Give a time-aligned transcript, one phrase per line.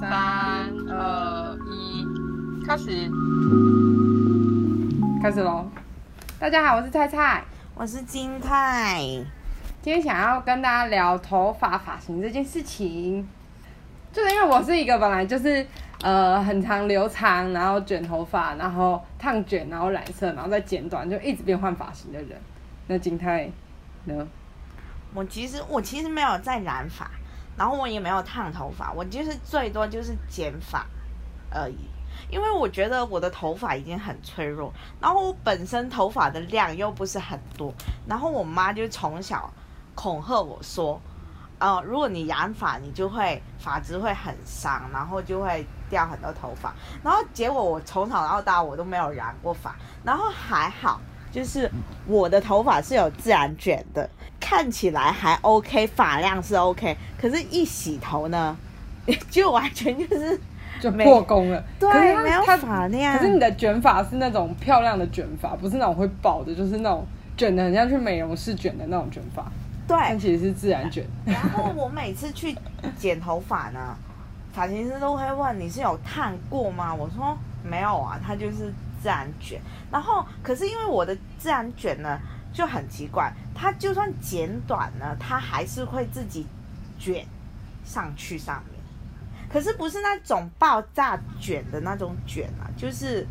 [0.00, 0.10] 三
[0.88, 2.06] 二一，
[2.64, 3.10] 开始，
[5.20, 5.66] 开始喽！
[6.38, 7.42] 大家好，我是菜菜，
[7.74, 9.00] 我是金泰。
[9.82, 13.28] 今天想要跟大家聊头发发型这件事情，
[14.12, 15.66] 就是因为我是一个本来就是
[16.02, 22.38] 呃很长留长，然后卷头发，然后烫卷，然后染色，然后再剪短，就一直变换发型的人。
[22.86, 23.50] 那金泰
[24.04, 24.28] 呢？
[25.12, 27.10] 我其实我其实没有在染发，
[27.58, 30.86] 然后我也没有烫头发，我就是最多就是剪发
[31.50, 31.76] 而已。
[32.30, 37.72] 因为我觉得我的头发已经很脆弱，然后我本身头发的量又不是很多，
[38.06, 39.50] 然后我妈就从小
[39.94, 41.00] 恐吓我说，
[41.58, 46.74] 呃，如果你染发，你就会发质会很伤，然后就会掉很多头发。
[47.02, 51.00] 然后结果我从小到大我都没有染过发，然后还好，
[51.38, 51.70] 就是
[52.06, 54.08] 我的头发是有自然卷的。
[54.40, 58.56] 看起来还 OK，发量是 OK，可是，一洗头呢，
[59.28, 60.40] 就完全就是
[60.80, 61.62] 就破功了。
[61.78, 63.18] 对，没有发量。
[63.18, 67.04] 可是你的卷发是那种漂亮的卷发，不是那种会爆的，就是那种
[67.36, 69.44] 卷的很像去美容室卷的那种卷发。
[69.86, 71.04] 对，但其实是自然卷。
[71.26, 72.56] 然后我每次去
[72.96, 73.96] 剪头发呢，
[74.52, 76.94] 发型师都会问你是有烫过吗？
[76.94, 79.60] 我说没有啊，他就是自然卷。
[79.90, 82.18] 然后，可是因为我的自然卷呢。
[82.50, 86.46] 就很奇怪，它就算剪短了，它还是会自己
[86.98, 87.24] 卷
[87.84, 88.80] 上去上面。
[89.52, 93.24] 可是不是那种爆炸卷的那种卷啊，就是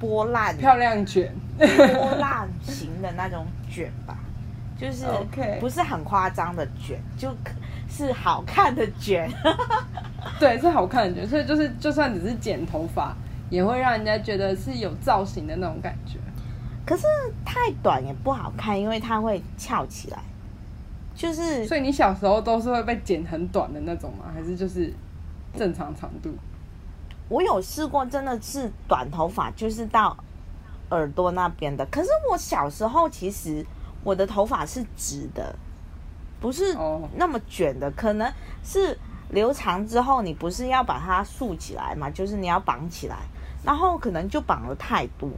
[0.00, 4.18] 波浪漂亮卷，波浪型的那种卷吧，
[4.80, 7.28] 就是 OK，不是很夸张的卷，就
[7.88, 9.30] 是好看的卷。
[10.40, 13.14] 对，是好看的卷，所以就是就算只是剪头发，
[13.50, 16.18] 也会让人家觉得是有造型的那种感觉。
[16.84, 17.04] 可是
[17.44, 20.18] 太短也不好看，因为它会翘起来。
[21.14, 24.26] 就是，所以你小时候都是会被剪很短的那种吗？
[24.34, 24.92] 还是就是
[25.56, 26.30] 正常长度？
[27.28, 30.16] 我有试过，真的是短头发，就是到
[30.90, 31.84] 耳朵那边的。
[31.86, 33.64] 可是我小时候其实
[34.04, 35.56] 我的头发是直的，
[36.38, 36.76] 不是
[37.16, 37.90] 那么卷的。
[37.92, 38.30] 可能
[38.62, 38.96] 是
[39.30, 42.08] 留长之后，你不是要把它竖起来嘛？
[42.10, 43.16] 就是你要绑起来，
[43.66, 45.28] 然后可能就绑了太多。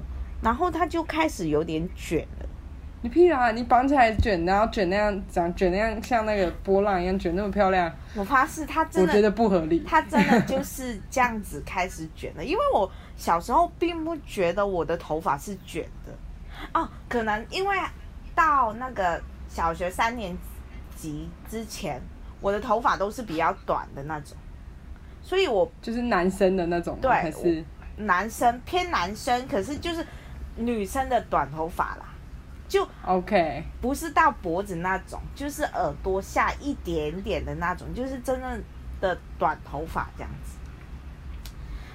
[0.41, 2.47] 然后它就开始有点卷了。
[3.01, 3.53] 你屁啊！
[3.53, 7.93] 你绑起来卷，然后卷那样，长卷那样，像那个波浪一样卷那么漂亮。
[8.17, 9.85] 我发誓，它真的，我觉得不合理。
[9.87, 16.13] 它真的就是这样子开始卷的，因为我小时候并不觉得我的头发是卷的。
[16.75, 17.77] 哦，可能因为
[18.35, 20.37] 到那个小学三年
[20.97, 22.03] 级之前，
[22.41, 24.37] 我的头发都是比较短的那种，
[25.23, 27.65] 所以我就是男生的那种，对，还是
[27.99, 30.07] 男生偏男生，可是就是。
[30.61, 32.05] 女生的短头发啦，
[32.67, 38.65] 就 OK，不是到脖子那种，就是耳朵下一点点的那种，就是真正
[39.01, 40.59] 的短头发这样子。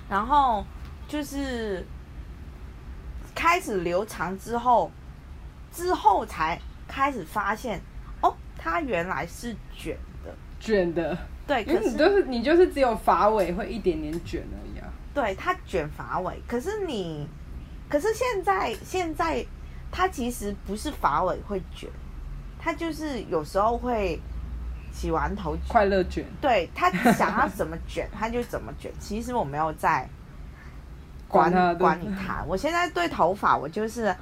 [0.10, 0.66] 然后
[1.10, 1.86] 就是
[3.36, 4.90] 开始留长之后，
[5.70, 7.82] 之后才开始发现，
[8.22, 14.73] 哦，它原来是卷的，卷的，对，可是你就是你就是只有发尾会一点点卷而已啊。
[15.14, 17.28] 对，他卷发尾，可是你。
[17.90, 19.46] 可是现在，现在
[19.92, 21.88] 他其实不是发尾会卷，
[22.58, 24.20] 他就是有时候会
[24.92, 26.26] 洗完头快乐卷。
[26.42, 28.92] 对他想要怎么卷，他就怎么卷。
[29.00, 30.10] 其实我没有在
[31.28, 32.44] 管管你他。
[32.48, 34.16] 我现在对头发，我就是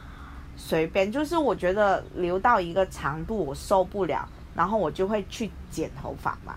[0.58, 6.56] 随便，就是我觉得留到一个长度我受不了，然后我就会去剪头发嘛。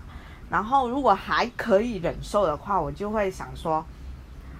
[0.49, 3.85] 然后如果还可以忍受的话，我就会想说。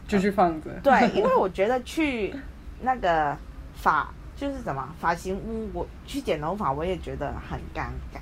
[0.08, 0.70] 就去放着。
[0.84, 2.36] 对，因为我觉得去
[2.82, 3.36] 那个
[3.74, 8.20] 发就是什么发型屋，我去剪头发，我也觉得很尴尬，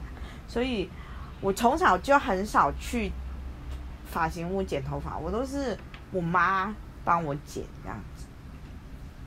[0.47, 0.89] 所以
[1.41, 3.11] 我从小就很少去
[4.05, 5.77] 发型屋剪头发，我都是
[6.11, 6.73] 我妈
[7.03, 8.25] 帮我剪这样子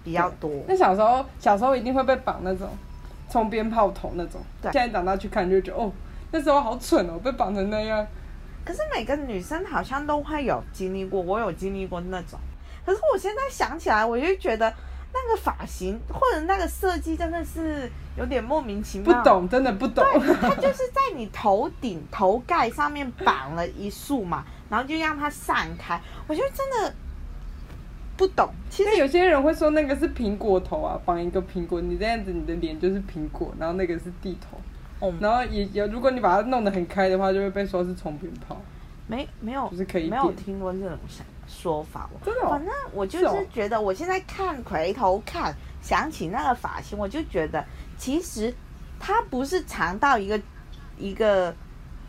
[0.04, 0.50] 比较多。
[0.68, 2.70] 那小时候，小时候一定会被绑那种
[3.28, 4.40] 冲鞭炮头那种。
[4.62, 4.70] 对。
[4.72, 5.92] 现在长大去看，就觉得哦，
[6.30, 8.06] 那时候好蠢哦，被绑成那样。
[8.66, 12.36] 可是每个女生好像都会有经历过，我有经历过那种。
[12.84, 14.72] 可是我现在想起来，我就觉得
[15.14, 17.88] 那个发型或者那个设计真的是
[18.18, 19.22] 有点莫名其妙。
[19.22, 20.04] 不懂，真的不懂。
[20.04, 26.00] 对，它就是在你头顶头盖上面绑了一束嘛，然后就让它散开。
[26.26, 26.94] 我觉得真的
[28.16, 28.52] 不懂。
[28.68, 34.58] 其实有些人会说那个是苹果头啊，绑一个苹果，你这样子你的脸就是苹果，然后那个是地头。
[35.20, 38.56] 然后也也，如果你把它弄得很开的话，就会被说是冲鞭炮。
[39.06, 40.98] 没没有，就是可以没有听过这种
[41.46, 42.10] 说法。
[42.24, 47.64] 真的，反正我就是觉得，我现在看回头看，想起那个发型，我就觉得
[47.96, 48.52] 其实
[48.98, 50.40] 它不是长到一个
[50.98, 51.54] 一个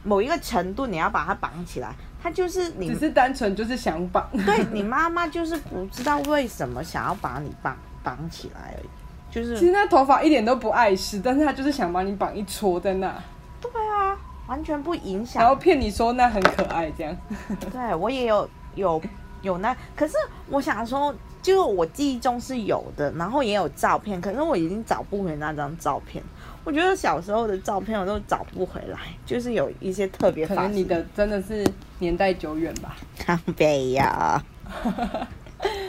[0.04, 4.30] 某一个程度，你要把它绑起来，它他就是你只是单纯就是想绑。
[4.46, 8.90] 对你妈妈就是不知道为什么想要把你绑绑起来而已，
[9.38, 13.14] 就是其实那头发一点都不碍事，但是他就是想把你绑一撮在那，
[13.62, 14.18] 对啊，
[14.48, 15.40] 完全不影响。
[15.44, 17.16] 然后骗你说那很可爱这样。
[17.72, 19.00] 对我也有有
[19.44, 20.16] 有那，可是
[20.50, 26.24] 我想说，就我记忆中是有的，然后也有照片，可是我已经找不回那张照片。
[26.64, 30.48] 我觉得小时候的照片我都找不回来，就是有一些特别。
[30.48, 31.64] 可能你的真的是
[32.00, 32.98] 年代久远吧。
[33.20, 34.44] 康贝呀，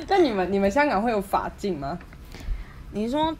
[0.06, 1.98] 那你们你们香港会有法镜吗？
[2.92, 3.34] 你说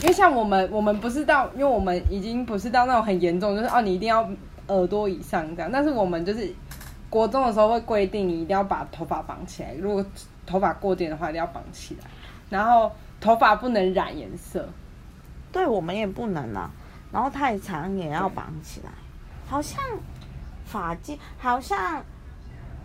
[0.00, 4.28] 因为像我们我们不是到，因为我们已经不是到那种很严重，就是哦你一定要
[4.68, 6.52] 耳朵以上这样，但是我们就是
[7.10, 10.04] 国中的时候会规定你一定要把头发绑起来，如果
[10.46, 12.04] 头发过点的话一定要绑起来，
[12.48, 14.68] 然后头发不能染颜色。
[15.50, 16.70] 对我们也不能啊，
[17.10, 18.90] 然后太长也要绑起来，
[19.48, 19.82] 好像
[20.64, 22.04] 发髻好像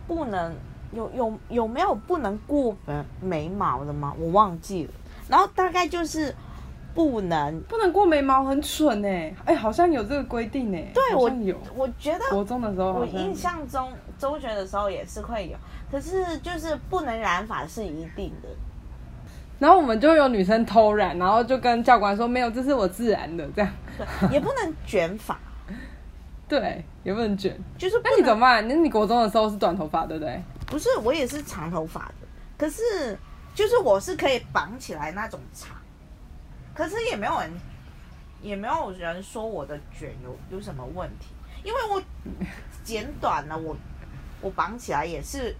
[0.08, 0.54] 不能
[0.92, 4.14] 有有有没有不能过眉眉毛的吗？
[4.18, 4.90] 我忘记了。
[5.28, 6.34] 然后大概就是
[6.94, 11.58] 不能，不能过眉毛，很蠢哎、哎、好像有这个规定哎、对我有。
[11.74, 15.56] 我觉得国中的时候我印象中中学的时候也是会有，
[15.90, 18.48] 可是就是不能染发是一定的。
[19.58, 23.70] 然后我们就有女生偷染，然后就跟教官说没有，这是我自然的这样。
[24.30, 25.38] 也不能卷发，
[26.48, 27.56] 对，也不能卷。
[27.78, 28.66] 就是那你怎么办？
[28.66, 30.42] 那你国中的时候是短头发，对不对？
[30.66, 32.26] 不是，我也是长头发的，
[32.58, 33.16] 可是
[33.54, 35.76] 就是我是可以绑起来那种长，
[36.74, 37.52] 可是也没有人，
[38.42, 41.28] 也没有人说我的卷有有什么问题，
[41.62, 42.02] 因为我
[42.82, 43.76] 剪短了，我
[44.40, 45.54] 我绑起来也是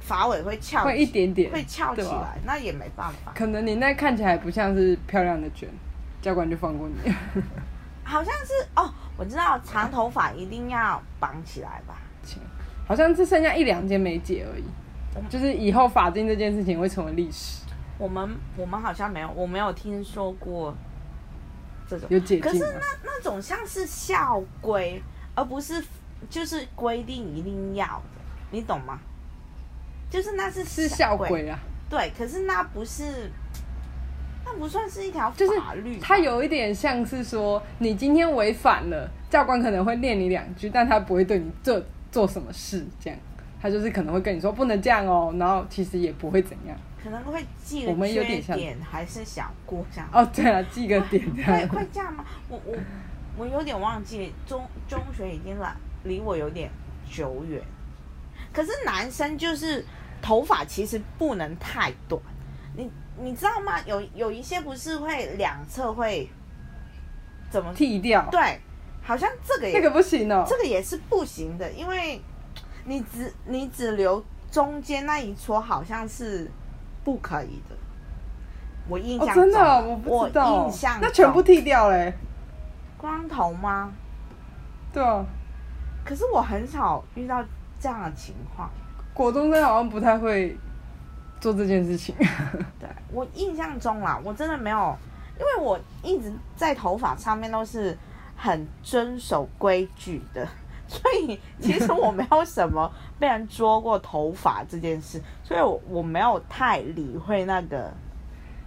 [0.00, 5.68] 发尾会翘，会一点点，会翘起来，那也没办法，可能你那看起来不像是漂亮的卷，
[6.20, 7.12] 教官就放过你。
[8.02, 11.96] 好像是哦，我知道长头发一定要绑起来吧，
[12.88, 14.64] 好像是剩下一两件没解而已。
[15.28, 17.62] 就是以后法定这件事情会成为历史，
[17.98, 20.74] 我们我们好像没有，我没有听说过
[21.88, 22.08] 这种。
[22.10, 22.58] 有解可是？
[22.58, 25.02] 那那种像是校规，
[25.34, 25.84] 而不是
[26.28, 28.20] 就是规定一定要的，
[28.50, 28.98] 你懂吗？
[30.08, 31.58] 就是那是是校规啊，
[31.88, 33.30] 对，可是那不是，
[34.44, 36.00] 那不算是一条法律吧。
[36.02, 41.80] 它有一点像是说，你今天违反了，教官可能会念你两句，但他不会对你做
[42.10, 43.18] 做什么事，这样，
[43.60, 46.76] 他就是可能会跟你说不能这样哦，然后其实也不会怎样。
[47.02, 50.08] 可能会记我个缺们有点点，还是想过这样。
[50.12, 51.68] 哦，对啊，记个点这会样。
[51.68, 52.24] 会这样吗？
[52.48, 52.76] 我我
[53.38, 55.74] 我有点忘记，中中学已经来
[56.04, 56.70] 离我有点
[57.10, 57.62] 久远。
[58.52, 59.84] 可是男生就是
[60.20, 62.20] 头发其实不能太短，
[62.76, 63.80] 你你知道吗？
[63.86, 66.28] 有有一些不是会两侧会
[67.50, 67.72] 怎么？
[67.72, 68.60] 剃掉，对，
[69.02, 70.44] 好像这个也那个不行哦。
[70.46, 72.20] 这个也是不行的，因为
[72.84, 76.50] 你只你只留中间那一撮，好像是
[77.04, 77.76] 不可以的。
[78.88, 82.12] 我印哦，象中、真的哦我不知道我印象，那全部剃掉嘞。
[82.98, 83.92] 光头吗？
[84.92, 85.24] 对啊，
[86.04, 87.44] 可是我很少遇到
[87.78, 88.68] 这样的情况。
[89.14, 90.56] 国中生好像不太会
[91.40, 92.14] 做这件事情。
[92.80, 94.96] 对我印象中啦，我真的没有，
[95.38, 97.96] 因为我一直在头发上面都是
[98.36, 100.46] 很遵守规矩的，
[100.92, 107.92] 所以其实我没有什么被人捉过头发这件事，所以我我没有太理会那个。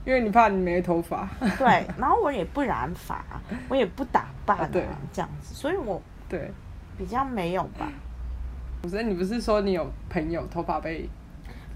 [0.05, 1.29] 因为你怕你没头发。
[1.57, 3.23] 对，然后我也不染发，
[3.69, 6.51] 我也不打扮、对这样子，所以我对，
[6.97, 7.89] 比较没有吧。
[8.81, 11.09] 不是你不是说你有朋友头发被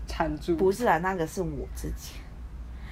[0.08, 0.56] 缠住？
[0.56, 2.16] 不是啊，那个是我自己。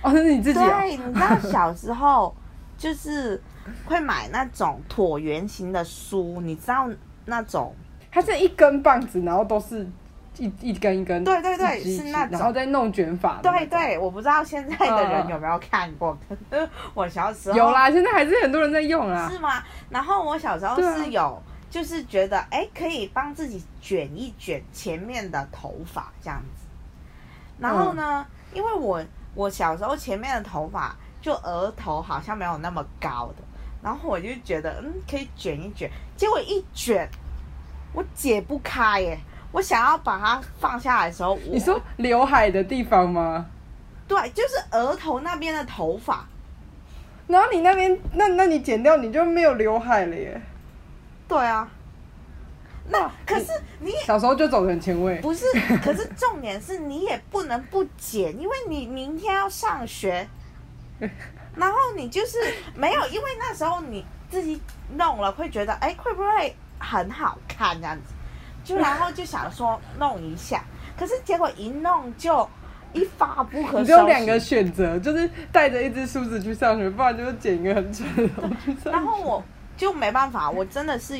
[0.01, 0.69] 哦，那是你自己、哦。
[0.79, 2.33] 对，你知道小时候
[2.77, 3.41] 就是
[3.85, 6.89] 会买那种椭圆形的书，你知道
[7.25, 7.75] 那种
[8.12, 9.86] 它是一根棒子，然后都是
[10.38, 11.24] 一一根一根。
[11.24, 13.39] 对对对是那种然后再弄卷发。
[13.41, 13.65] 对。
[13.67, 16.17] 对，我不知道现在的人嗯有没有看过，
[16.94, 19.29] 我小时候有啦，现在还是很多人在用啦。
[19.29, 19.63] 是吗？
[19.89, 26.65] 然后我小时候是有，就是觉得哎，可以帮自己卷一卷前面的头发这样子。
[27.60, 29.03] 然后呢，因为我
[29.34, 33.44] 我小时候前面的头发就额头好像没有那么高的，
[33.85, 35.87] 然后我就觉得嗯可以卷一卷，
[36.17, 37.07] 结果一卷
[37.93, 39.15] 我解不开耶。
[39.51, 43.45] 我想要把它放下来的时候，你说刘海的地方吗？
[44.07, 46.27] 对，就是额头那边的头发，
[47.27, 50.41] 然后你那边，那那你剪掉，你就没有刘海了耶。
[51.27, 51.69] 对啊。
[52.87, 53.45] 那可是
[53.79, 55.19] 你也小时候就走得很前卫。
[55.21, 55.45] 不是，
[55.81, 60.27] 可是重点是你也不能不剪，因为你明天要上学，
[61.55, 62.38] 然后你就是
[62.75, 64.62] 没有，因为那时候你自己
[64.97, 68.13] 弄了，会觉得哎会不会很好看这样子？
[68.63, 70.63] 就然后就想说弄一下，
[70.97, 72.47] 可是结果一弄就
[72.93, 73.79] 一发不可收拾。
[73.81, 78.91] 你只有两个选择，就是带着一只梳子去上学，不然就是剪一个很蠢的头去上学。
[78.91, 79.43] 然后我
[79.77, 81.15] 就没办法，我真的是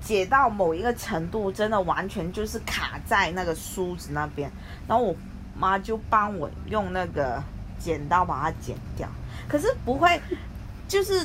[0.00, 4.50] 解到某一个程度，真的完全就是卡在那个梳子那边，
[4.86, 5.16] 然后我
[5.56, 7.42] 妈就帮我用那个
[7.86, 9.08] 剪刀把它剪掉，
[9.46, 10.20] 可是不会，
[10.88, 11.24] 就是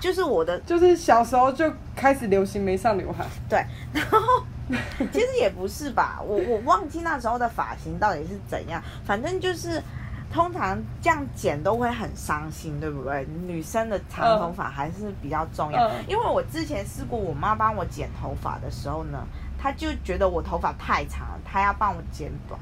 [0.00, 4.18] 就是我的就是小时候就开始流行没上刘海，对，然后
[5.12, 9.80] 其实也不是吧，我我忘记那时候的发型到底是怎样，反正就是
[10.32, 13.24] 通常这样剪都会很伤心，对不对？
[13.46, 15.92] 女生的长头发还是比较重要，嗯。
[16.08, 19.24] 因为我之前试过我妈帮我剪头发的时候呢，
[19.56, 22.58] 她就觉得我头发太长了，她要帮我剪短，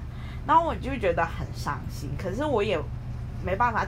[0.47, 2.79] 然后我就觉得很伤心，可是我也
[3.45, 3.87] 没办法。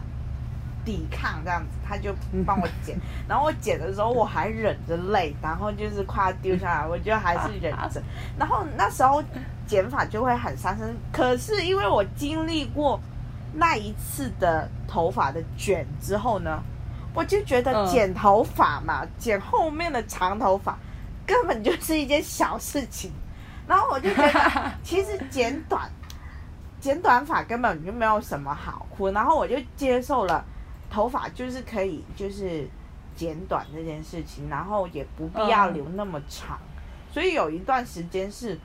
[0.85, 2.13] 抵抗这样子，他就
[2.45, 8.03] 帮我剪，然后我剪的时候我还忍着泪，然后就是快要丢下来，我就还是忍着。
[8.37, 9.23] 然后那时候
[9.65, 12.99] 剪法就会很伤身，可是因为我经历过
[13.55, 16.61] 那一次的头发的卷之后呢，
[17.15, 20.77] 我就觉得嗯剪头发嘛，剪后面的长头发
[21.25, 23.13] 根本就是一件小事情。
[23.69, 25.89] 然后我就觉得， 其实剪短
[26.83, 30.45] 剪短发根本就没有什么好哭，然后我就接受了
[30.91, 32.69] 头发就是可以就是
[33.15, 36.59] 剪短这件事情，然后也不必要嗯留那么长。
[37.09, 38.59] 所以有一段时间是，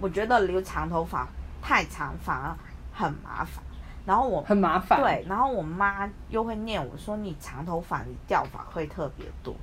[0.00, 1.26] 我觉得留长头发
[1.60, 2.56] 太长反而
[2.92, 3.64] 很麻烦。
[4.06, 9.56] 然后我很麻烦。，对，然后我妈又会念我说你长头发你掉发会特别多，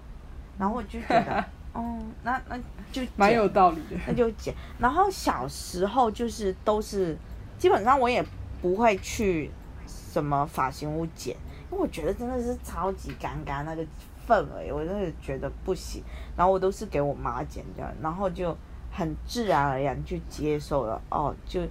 [0.58, 2.60] 然后我就觉得，哦，那那
[2.92, 3.96] 就蛮有道理的。
[4.08, 4.54] 那就剪。
[4.80, 7.18] 然后小时候就是都是，
[7.58, 8.26] 基本上我也
[8.62, 9.52] 不会去
[9.88, 11.36] 什么发型屋剪，
[11.72, 13.84] 因为我觉得真的是超级尴尬那个
[14.28, 16.04] 氛围，我真的觉得不行。
[16.36, 18.56] 然后我都是给我妈剪掉，然后就
[18.92, 21.62] 很自然而然就接受了，哦，就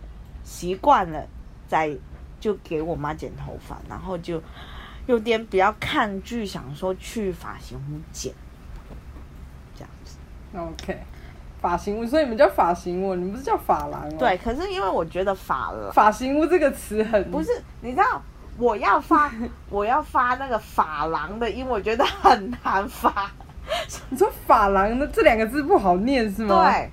[0.44, 1.26] 习惯了，
[1.66, 1.96] 在
[2.38, 4.40] 就给我妈剪头发，然后就
[5.06, 8.32] 有点比较抗拒，想说去发型屋剪。
[10.56, 10.98] OK，
[11.60, 17.50] 发型屋，所以你们叫发型屋，你们不是叫发廊哦？，对，可是因为我觉得发廊发型屋这个词很不是，
[17.82, 18.22] 你知道
[18.56, 19.30] 我要发
[19.68, 23.30] 我要发那个发廊的音，我觉得很难发，
[24.08, 26.90] 你说发廊的这两个字不好念是吗？，对，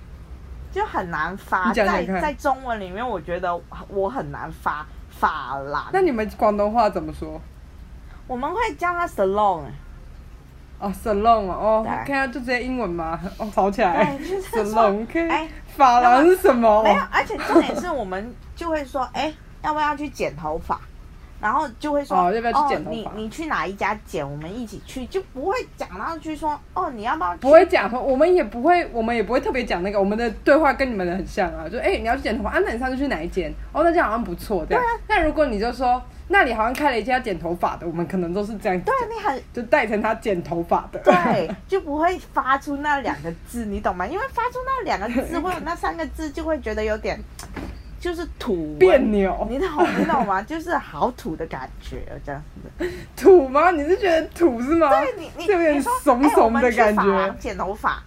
[0.72, 1.72] 就很难发。
[1.72, 3.58] 在在中文里面，我觉得
[3.88, 5.86] 我很难发发廊。
[5.94, 7.40] 那你们广东话怎么说？
[8.28, 9.72] 我们会叫它 salon，欸
[10.80, 13.20] 哦，salon 哦，看下就直接英文嘛？
[13.38, 14.18] 哦，吵起来
[14.52, 15.48] ，salon 哎。
[15.76, 16.82] 发廊是什么？
[16.84, 20.80] 没有，而且重点是我们就会说，哎、要不要去剪头发？
[21.42, 24.26] 然后就会说，哦要不要去剪头发你你去哪一家剪？
[24.26, 27.42] 我们一起去，就不会讲到去说，哦，你要不要去？
[27.42, 30.00] 不会讲，我们也不会，我们也不会特别讲那个。
[30.00, 33.54] 我们的对话跟你们的很像啊，就哎、你要去剪头发，啊，那你上次去哪一间？
[33.74, 34.82] 哦，那间好像不错，对啊。
[35.10, 41.00] 那如果你就说那里好像开了一家剪头发的，我们可能都是这样，对你很就带成他剪头发的。
[41.04, 44.08] 对，就不会发出那两个字，你懂吗？
[44.08, 47.20] 因为发出那两个字或者那三个字，就会觉得有点
[48.00, 50.42] 就是土别扭你懂你懂吗？
[50.42, 52.42] 就是好土的感觉，这样
[52.80, 52.92] 子。
[53.16, 53.70] 土吗？
[53.72, 54.90] 你是觉得土是吗？
[54.90, 57.36] 对你你这有点怂怂的感觉。
[57.40, 58.02] 剪头发，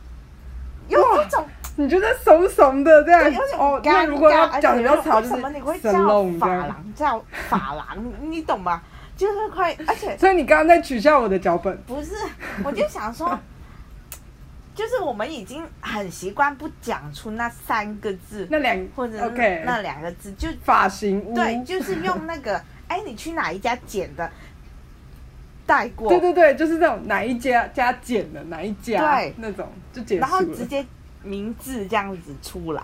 [0.88, 1.44] 有哇一种
[1.78, 3.22] 你觉得怂怂的这样
[3.56, 3.80] 哦？
[3.80, 6.40] 尴那如果要讲的比较吵，什就是么你会叫样。
[6.40, 7.96] 廊叫法郎？
[8.20, 8.82] 你 你懂吗？
[9.16, 11.80] 就是快，而且 所以你刚刚在取笑我的脚本。
[11.86, 12.14] 不是，
[12.64, 13.38] 我就想说，
[14.74, 24.28] 就是我们已经很习惯不讲出那三个字，那两或者那 OK 那两个字，就发型屋，对，就是用那个，哎，你去哪一家剪的，
[25.64, 30.56] 带过，对对对，就是那种哪一家家剪的哪一家，对那种就结束然后了。
[30.56, 30.84] 直接
[31.22, 32.82] 名字这样子出来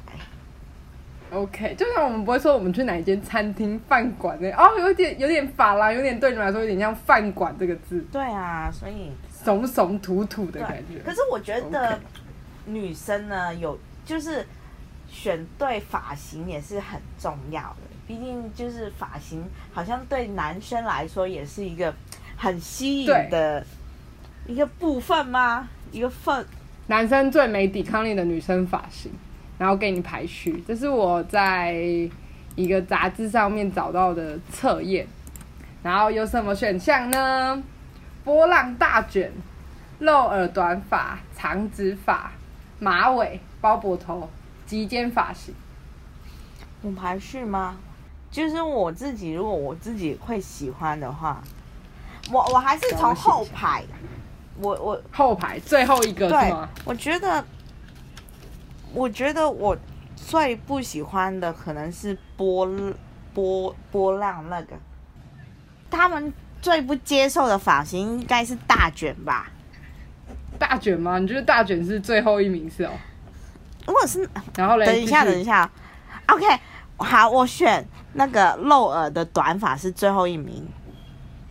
[1.32, 10.98] ，OK，就像我们不会说我们去哪一间餐厅、饭馆呢哦，有点有点法啦，有点对你们来说有点像饭馆这个字，对啊，所以怂怂土土的感觉。
[11.04, 11.98] 可是我觉得
[12.66, 14.46] 女生呢，有就是
[15.08, 17.76] 选对发型也是很重要的，
[18.06, 21.94] 毕竟就是发型好像对男生来说也是一个
[22.36, 23.64] 很吸引的
[24.46, 25.68] 一个部分吗？
[25.92, 26.44] 一个份
[26.86, 29.10] 男生最没抵抗力的女生发型，
[29.58, 31.72] 然后给你排序，这是我在
[32.54, 35.06] 一个杂志上面找到的测验。
[35.82, 37.62] 然后有什么选项呢？
[38.24, 39.30] 波浪大卷、
[39.98, 42.32] 露耳短发、长直发、
[42.78, 44.30] 马尾、包脖头、
[44.64, 45.54] 及肩发型。
[46.82, 47.76] 有排序吗？
[48.30, 51.42] 就是我自己，如果我自己会喜欢的话，
[52.32, 53.84] 我我还是从后排，
[54.60, 57.44] 我我后排最后一个是对吗？，我觉得
[58.92, 59.76] 我觉得我
[60.14, 62.68] 最不喜欢的可能是波
[63.32, 64.76] 波波浪那个，
[65.90, 66.32] 他们
[66.62, 69.50] 最不接受的发型应该是大卷吧？
[70.58, 71.18] 大卷吗？
[71.18, 72.92] 你觉得大卷是最后一名是哦？
[73.86, 75.68] 如果是，然后嘞，等一下，等一下
[76.28, 76.46] ，OK，
[76.96, 80.66] 好，我选那个露耳的短发是最后一名。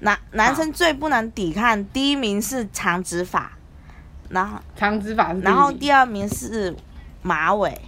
[0.03, 3.53] 男男生最不能抵抗，第一名是长直发，
[4.29, 6.75] 然后长直发然后第二名是
[7.21, 7.81] 马尾，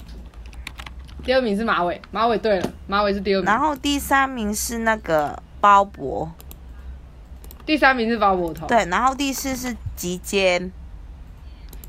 [1.26, 6.32] 第二名是马尾，马尾对了，马尾是第二名，然后第三名是那个包脖，
[7.66, 10.72] 第三名是包脖头，对，然后第四是及肩，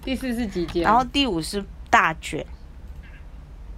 [0.03, 2.45] 第四是极肩，然后第五是大卷，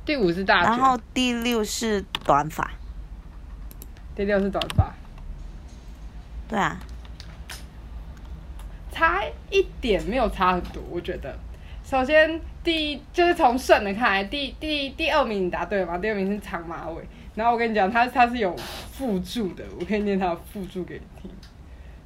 [0.07, 2.71] 第五是大卷，然后第六是短发，
[4.17, 4.95] 第六是短发，
[6.49, 6.79] 对啊，
[8.91, 11.37] 差一点没有差很多，我觉得。
[11.85, 15.99] 首先，第一就是从顺的看来，第第第二名你答对了吗？
[15.99, 17.03] 第二名是长马尾，
[17.35, 18.55] 然后我跟你讲，它它是有
[18.93, 21.31] 附注的，我可以念它的附注给你听。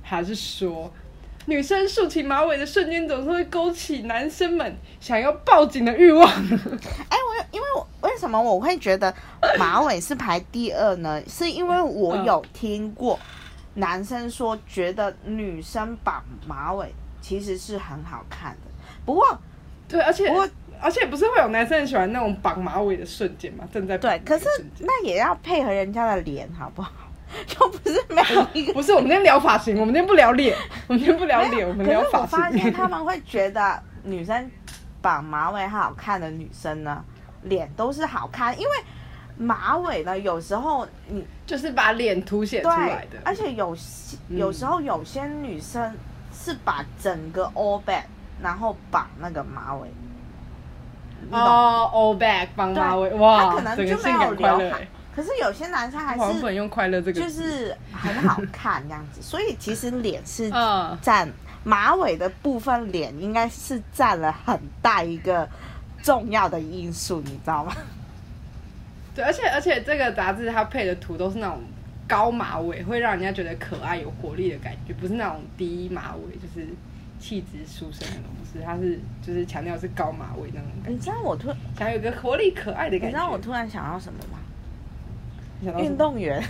[0.03, 0.93] 还是说，
[1.47, 6.29] 女生竖起马尾的瞬间，总是会勾起男生们想要报警的欲望。
[7.09, 9.13] 哎，我因为我为什么我会觉得
[9.59, 11.21] 马尾是排第二呢？
[11.27, 13.19] 是因为我嗯有听过
[13.75, 18.71] 男生说，觉得女生绑马尾其实是很好看的。
[19.05, 19.39] 不过
[19.89, 20.49] 对，而且不过
[20.81, 23.65] 而且不是会有男生很喜欢那种绑马尾的瞬间吗？
[23.73, 24.47] 正在绑对，可是
[24.81, 26.91] 那也要配合人家的脸，好不好？
[27.59, 28.75] 又不是每一个。
[28.75, 30.55] 不是，我们今天聊发型，我们今天不聊脸，
[30.87, 32.73] 我们今天不聊没有脸，我们可聊发是我发现型。
[32.73, 34.51] 他们会觉得女生
[35.01, 37.03] 绑马尾好看的女生呢，
[37.43, 38.71] 脸都是好看，因为
[39.43, 43.77] 马尾呢有时候你就是把脸凸显出来的，，而且有
[44.29, 45.95] 有时候有些女生
[46.33, 48.05] 是把整个 all back，
[48.41, 49.89] 然后绑那个马尾？
[51.31, 54.89] 哦，all back 绑马尾，他哇，可能就没有感快乐刘海欸。
[55.15, 61.31] 可是有些男生还好像不能是用快乐这个就，是很好看这样子，所以其实脸是 嗯，占
[61.65, 65.49] 马尾的部分，脸应该是占了很大一个
[66.03, 67.73] 重要的因素，你知道吗？
[69.15, 71.61] 对，而且而且这个杂志它配的图都是那种
[72.09, 76.67] 高马尾，会让人家觉得可爱有活力的感觉，不是那种低马尾，就是
[77.19, 83.07] 气质书生那种，不是，它是就是强调是高马尾那种感觉你知道我突，然，想要有一个活力可爱的感觉。
[83.07, 84.39] 你知道我突然想到什么吗？
[85.81, 86.43] 运动员，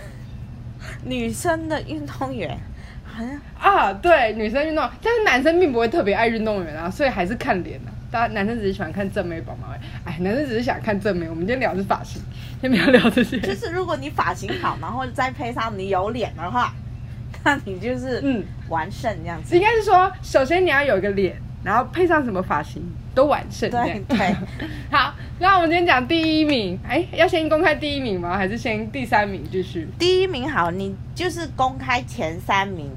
[1.05, 2.57] 女生的运动员，
[3.05, 7.92] 好像啊，对，女生运动，但是男生并不会特别爱运动员啊，所以还是看脸啊。
[8.13, 11.27] 大家男生只是喜欢看正妹绑马尾，哎，男生只是想看正妹。
[11.27, 12.21] 我们今天聊的是发型，
[12.61, 13.39] 先不要聊这些。
[13.39, 16.71] 就是如果你发型好，然后再配上你有脸的话，
[17.43, 19.55] 那你就是嗯，完胜这样子。
[19.55, 22.83] 应该是说，首先你要有一个脸，然后配上什么发型
[23.15, 23.67] 都完胜。
[23.71, 24.35] 对对，
[24.95, 28.37] 好，那我们今天讲第一名，哎，要先公开第一名吗？
[28.37, 29.87] 还是先第三名继续？
[29.97, 32.91] 第一名好，你就是公开前三名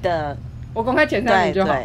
[0.00, 0.34] 的，
[0.72, 1.76] 我公开前三名就好。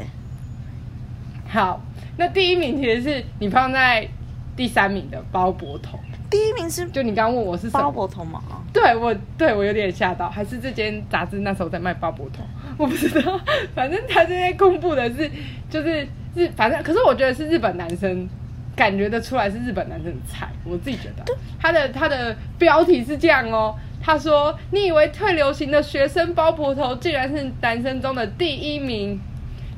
[1.50, 1.84] 好，
[2.18, 4.08] 那第一名其实是你放在
[4.56, 6.00] 第三名的包博头，
[6.30, 8.42] 第一名是就你刚刚问我是包博头吗。
[8.72, 12.44] 对我，对我有点吓到，还是这间杂志那时候在卖包博头，
[12.78, 13.40] 我不知道，
[13.76, 15.30] 反正他现在公布的是，
[15.70, 18.28] 就是日，反正可是我觉得是日本男生，
[18.76, 21.24] 感觉得出来是日本男生的菜，我自己觉得，
[21.60, 29.20] 他的他的标题是这样哦，他说你以为退流行的学生包博头竟然是男生中的第一名，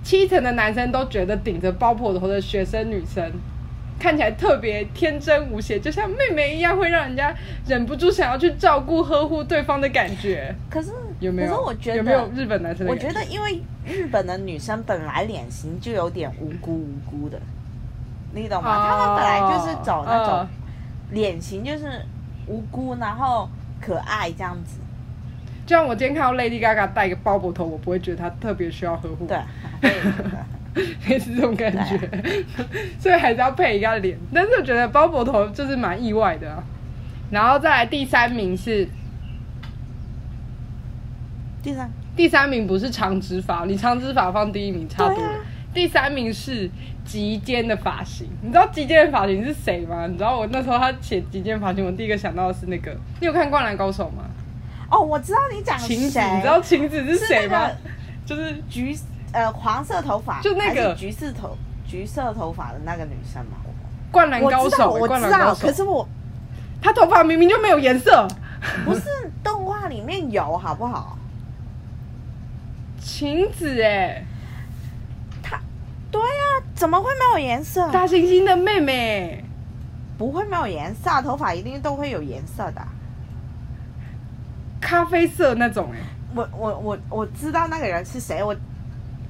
[0.06, 3.30] 七成的男生都觉得顶着包破头的学生女生。
[3.98, 7.34] 看起来特别天真无邪，就像妹妹一样，会让人家
[7.66, 10.54] 忍不住想要去照顾、呵护对方的感觉。
[10.70, 10.92] 可是
[11.22, 11.48] 有没有？
[11.48, 17.40] 可是我觉得有没有日本男生的我觉得因为日本的女生本来脸型就有点无辜无辜的，
[18.34, 18.86] 你懂吗？
[18.90, 20.48] 她们本来就是走那种哦
[21.12, 22.06] 脸型就是
[22.48, 23.50] 无辜，然后
[23.82, 24.78] 可爱这样子。
[25.66, 29.26] 就像我今天看到 Lady Gaga 戴一个包脖头，我不会觉得她特别需要呵护。
[29.26, 29.38] 对，
[29.82, 29.92] 对
[31.10, 31.98] 类似这种感觉，
[33.00, 34.18] 所以还是要配一个脸。
[34.34, 36.64] 但是我觉得包脖头就是蛮意外的啊。
[37.32, 38.88] 然后再来第三名是
[41.64, 45.24] 第三，第三名不是长直发，你长直发放第一名差不多
[45.74, 46.70] 第三名是
[47.04, 50.06] 极尖的发型，你知道极尖的发型是谁吗？
[50.08, 54.30] 你知道我那时候他写极尖发型，我第一个想到的是那个，你有看《灌篮高手》吗？
[54.90, 57.70] 哦，我知道你讲谁，晴子，你知道晴子是谁吗？
[58.26, 58.98] 就是橘
[59.32, 63.58] 呃黄色头发，就那个橘色头橘色头发的那个女生嘛。
[64.12, 66.08] 《灌篮高手》灌篮高手可是我
[66.82, 68.28] 她头发明明就没有颜色。
[68.84, 69.04] 不是
[69.44, 71.18] 动画里面有，好不好？
[73.00, 74.26] 晴子哎，
[75.44, 75.60] 他，
[76.10, 77.92] 对呀、怎么会没有颜色？
[77.92, 79.44] 大猩猩的妹妹，
[80.18, 82.82] 不会没有颜色，头发一定都会有颜色的。
[84.80, 86.00] 咖啡色那种哎，
[86.36, 88.56] 我我我我知道那个人是谁，我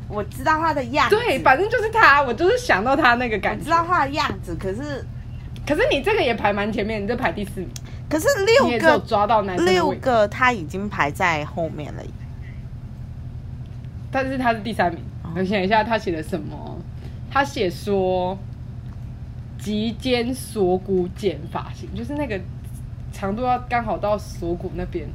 [0.08, 1.16] 我知道他的样子。
[1.16, 3.64] 对，反正就是他，我就是想到他那个感觉。
[3.64, 5.06] 知道他的样子，可是
[5.66, 7.70] 可是你这个也排蛮前面，你这排第四名。
[8.08, 12.04] 可是六个抓到男六个他已经排在后面了，
[14.12, 15.04] 但是他是第三名。
[15.36, 16.78] 我想一下，他写的什么？
[17.32, 18.38] 他写说，
[19.58, 22.40] 及肩锁骨剪发型，就是那个
[23.12, 25.06] 长度要刚好到锁骨那边，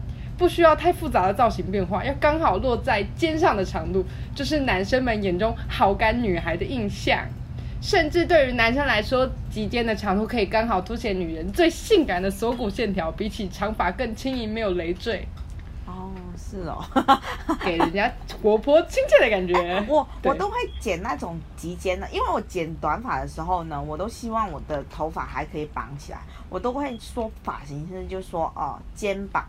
[0.40, 4.03] 不需要太复杂的造型变化，要刚好落在肩上的长度，
[4.35, 7.18] 就是男生们眼中好感女孩的印象。
[7.83, 15.29] 甚至对于男生来说，及肩的长度可以刚好凸显女人最性感的锁骨线条，比起长发更轻盈，没有累赘。
[15.87, 16.83] 哦，是哦，
[17.62, 18.11] 给人家
[18.42, 19.55] 活泼亲切的感觉。
[19.87, 29.44] 我我都会剪那种及肩的，因为我剪短发的时候呢，我都希望我的头发还可以绑起来，我都会说发型师就说哦，肩膀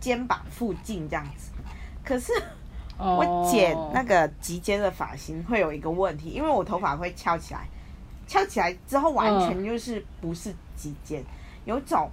[0.00, 1.50] 肩膀附近这样子。
[2.04, 2.32] 可是。
[3.00, 7.60] 我剪那个及肩的发型会有一个问题，因为我头发会翘起来，
[8.26, 11.22] 翘起来之后完全就是不是及肩，
[11.64, 12.10] 有种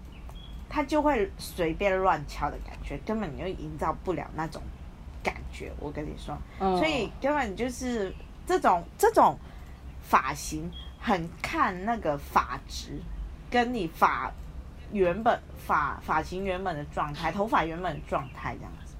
[0.69, 4.61] 它就会随便乱翘的感觉，根本就营造不了那种
[5.23, 5.71] 感觉。
[5.79, 6.37] 我跟你说，
[6.77, 8.13] 所以根本就是
[8.45, 9.35] 这种这种
[10.03, 10.69] 发型
[10.99, 13.01] 很看那个发质，
[13.49, 14.31] 跟你发
[14.91, 18.95] 原本发发型原本的状态，头发原本的状态这样子。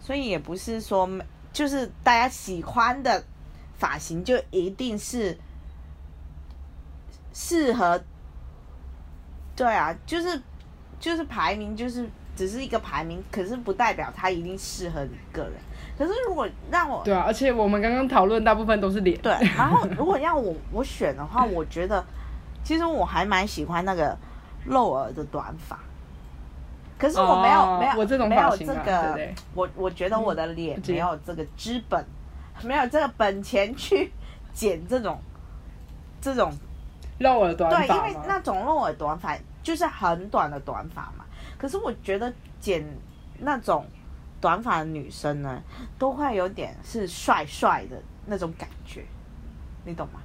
[0.00, 1.08] 所以也不是说，
[1.52, 3.24] 就是大家喜欢的
[3.78, 5.36] 发型就一定是
[7.32, 8.02] 适合。
[9.56, 10.40] 对啊，就是
[11.00, 15.52] 就是排名，就是只是一个排名，可是不代表它一定适合你个人。
[15.96, 19.18] 可是如果让我对啊，而且我们刚刚讨论大部分都是脸。
[19.22, 22.04] 对，然后如果要我我选的话，我觉得
[22.62, 24.14] 其实我还蛮喜欢那个
[24.66, 25.78] 露耳的短发。
[26.98, 29.18] 可是我没有没有没有这个，
[29.54, 32.04] 我我觉得我的脸没有这个资本，
[32.62, 34.10] 没有这个本钱去
[34.54, 35.18] 剪这种
[36.22, 36.50] 这种
[37.20, 37.78] 露耳短发。
[37.78, 41.24] 对，因为那种露耳短发就是很短的短发嘛。
[41.58, 42.82] 可是我觉得剪
[43.40, 43.86] 那种
[44.40, 45.62] 短发的女生呢，
[45.98, 49.04] 都会有点是帅帅的那种感觉，
[49.84, 50.20] 你懂吗？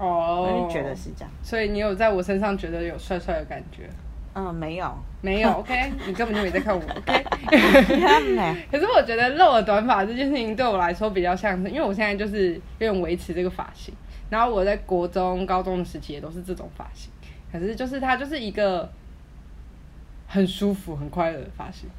[0.00, 1.30] 哦，觉得是这样。
[1.42, 3.88] 所以你有在我身上觉得有帅帅的感觉？
[4.32, 7.24] 嗯，没有，没有， OK，你根本就没在看我， OK。
[8.70, 13.92] 可是我觉得露了短发这件事情对我来说比较像是，因为我现在就是有点维持这个发型，
[14.30, 17.10] 然后我在国中、高中的时期也都是这种发型，
[17.52, 18.88] 可是就是它就是一个
[20.28, 21.90] 很舒服、很快乐的发型，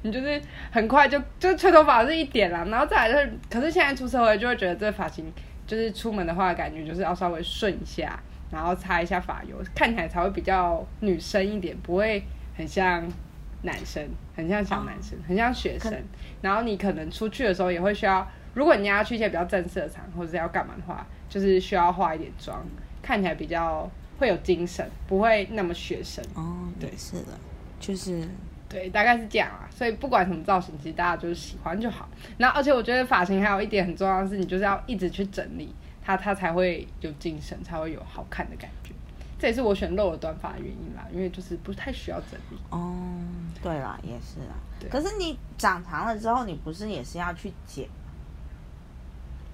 [0.00, 0.40] 你就是
[0.72, 5.30] 很快就就吹头发是一点啦，然后再来就是，可是现在出社会就会觉得这个发型
[5.70, 8.18] 就是出门的话，感觉就是要稍微顺一下。
[8.50, 12.20] 然后擦一下发油，看起来才会比较女生一点，不会
[12.56, 13.06] 很像
[13.62, 14.04] 男生，
[14.34, 15.94] 很像小男生，很像学生。
[16.42, 22.60] 然后你可能出去的时候也会需要，如果你要去一些比较正式的场或者是要干嘛的话，就是需要化一点妆，
[23.00, 26.24] 看起来比较会有精神，不会那么学生。
[26.34, 27.38] 哦，对，是的，
[27.78, 28.28] 就是
[28.70, 29.68] 对，大概是这样啊。
[29.70, 32.08] 所以不管什么造型，其实大家就是喜欢就好。
[32.38, 35.74] 然后而且我觉得发型还有一点很重要的是，你就是要一直去整理。
[36.02, 38.92] 它，它才会有精神，才会有好看的感觉。
[39.38, 42.56] 这也是我选露的短发的原因啦，因为就是不太需要整理。
[42.70, 42.94] 哦，
[43.62, 44.56] 对啦，也是啊。
[44.90, 47.86] 可是你长长了之后，你不是也是要去剪？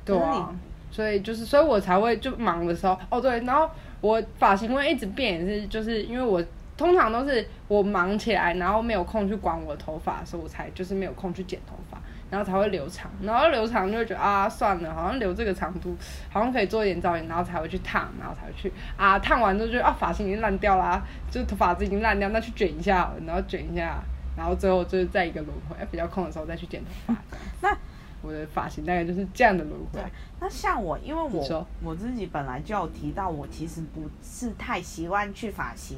[0.04, 0.54] 对啊。
[0.90, 3.68] 所以就是，所以我才会就忙的时候，哦对，然后
[4.00, 6.42] 我发型会一直变，也是就是因为我
[6.76, 11.98] 通常都是我忙起来，然后没有空去管我的头发的时候，我才就是没有空去剪头发。
[12.28, 15.96] 然后才会留长，然后留长就会觉得啊，算了，好像留这个长度，
[16.28, 24.02] 好像可以做一点造型，然后才会去烫，然后才会去啊，烫完之后觉得啊，发型已经烂掉啦，就是头发子已经烂掉，那去卷一下，然后卷一下，
[24.36, 27.16] 然后最后就是在一个轮回，比较空的时候再去剪头发。
[27.60, 27.78] 那
[28.22, 30.00] 我的发型大概就是这样的轮回。
[30.40, 35.96] 那像我，因为我我自己本来就有提到，我其实不是太习惯去发型，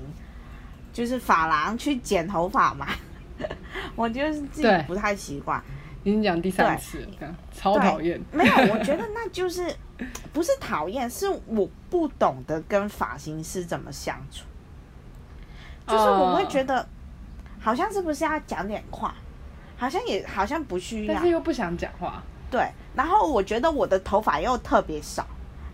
[0.98, 2.88] 就是发廊去剪头发嘛，
[3.94, 5.62] 我就是自己不太习惯。
[6.02, 8.20] 已经讲第三次了，超讨厌。
[8.32, 9.72] 没有，我觉得那就是
[10.34, 14.44] 不是讨厌，是我不懂得跟发型师怎么相处。
[15.86, 16.84] 就是我会觉得，
[17.60, 19.14] 好像是不是要讲点话，
[19.76, 22.20] 好像也好像不需要，但是又不想讲话。
[22.50, 25.24] 对，然后我觉得我的头发又特别少，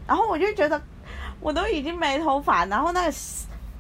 [0.07, 0.79] 然后我就觉得
[1.41, 3.13] 我都已经没头发，然后那个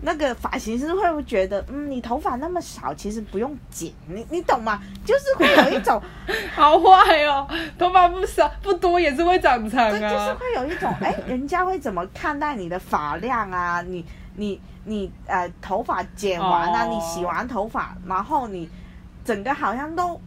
[0.06, 4.80] 那个发型师会不会觉得，嗯，你头发那么少，其实不用剪，你你懂吗？
[5.04, 6.00] 就是会有一种，
[6.54, 10.36] 好坏哦，头发不少不多也是会长长对，就是啊。
[10.38, 13.80] 会有一种，哎，人家会怎么看待你的发量啊？
[13.82, 14.04] 你
[14.36, 18.68] 你你呃，头发剪完啊，哦你洗完头发，然后你
[19.24, 20.20] 整个好像都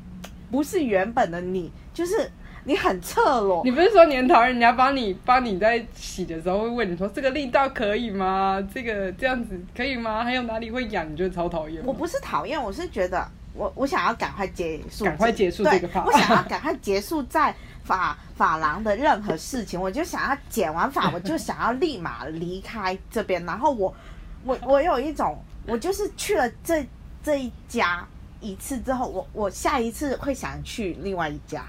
[0.49, 2.31] 不是原本的你，就是
[2.67, 3.71] 你很赤裸你。
[3.71, 8.61] 不是说你很讨厌人家帮你帮你在洗的时候会问你说这个力道可以吗？
[8.73, 10.23] 这个这样子可以吗？
[10.23, 11.09] 还有哪里会痒？
[11.09, 11.81] 你觉得超讨厌？
[11.85, 23.95] 我不是讨厌，我是觉得我我想要赶快结束，赶快结束这个发我想要赶快结束在发发廊的任何事情，我就想要剪完发， 我就想要立马离开这边，然后我
[24.43, 26.85] 我我有一种，我就是去了这
[27.23, 28.05] 这一家
[28.41, 31.65] 一次之后，我我下一次会想去另外一家，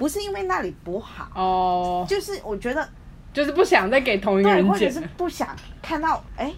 [0.00, 2.88] 不是因为那里不好，哦，就是我觉得
[3.34, 4.98] 就是不想再给同一个对，人或者是。
[5.18, 6.50] 不想看到哎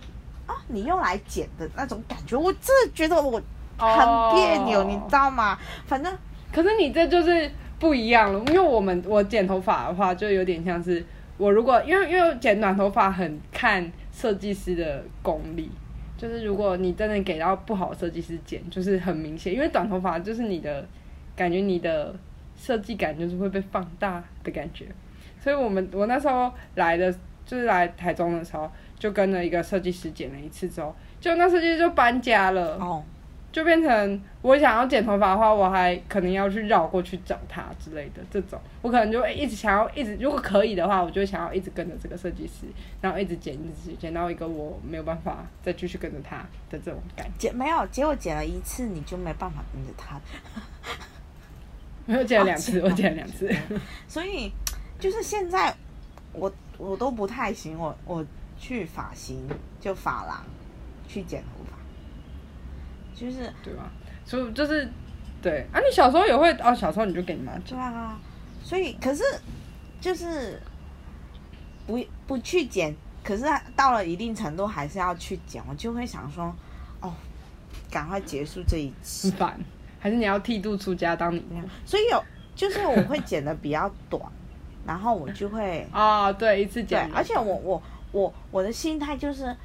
[0.47, 3.33] 啊你又来剪的那种感觉，我真的觉得我
[3.77, 5.59] 很别扭，哦你知道吗？
[5.87, 6.17] 反正
[6.53, 7.51] 可是你这就是
[7.81, 11.05] 不一样了，因为我们我剪头发的话，就有点像是
[11.37, 15.69] 我如果因为因为剪短头发很看设计师的功力，
[16.17, 20.87] 就是如果你真的给到不好的设计师剪，就是很明显，因为短头发就是你的
[21.35, 22.15] 感觉你的
[22.63, 24.87] 设计感就是会被放大的感觉，
[25.41, 27.13] 所以我们我那时候来的
[27.45, 32.77] 就是来台中的时候，就跟了一个设计师剪了一次之后，就那设计师就搬家了。
[32.77, 33.03] 哦，
[33.51, 42.67] 就变成我想要剪头发的话，我还可能要去绕过去找他之类的这种，我可能就会一直想要一直，如果可以的话，我就会想要一直跟着这个设计师，
[43.01, 46.39] 然后一直剪，一直剪，剪到一个我没有办法再继续跟着他
[46.71, 47.33] 的这种感觉。
[47.37, 50.19] 剪没有，结果剪了一次你就没办法跟着他，
[52.19, 53.55] 我剪了两次，哦我剪了两次。
[54.09, 54.53] 所以
[54.99, 55.75] 就是现在
[56.33, 58.25] 我我都不太行，我我
[58.59, 59.47] 去发型
[59.81, 60.45] 就发廊
[61.09, 61.77] 去剪头发，
[63.15, 63.91] 就是对吧？
[64.25, 64.89] 所以就是
[65.41, 68.19] 对啊，你小时候也会哦，小时候你就给你妈剪对啊，
[68.63, 69.23] 所以可是
[70.01, 70.61] 就是
[71.87, 73.45] 不不去剪，可是
[73.77, 76.55] 到了一定程度还是要去剪，我就会想说，
[77.01, 77.13] 哦，
[77.91, 79.31] 赶快结束这一 很期。
[79.33, 79.61] 烦，
[80.03, 81.41] 还是你要剃度出家当你
[81.87, 82.21] 所以有
[82.57, 84.21] 就是我会剪的比较短，
[84.85, 89.57] 然后我就会啊、对，一次对剪，，而且我我我我的心态就是，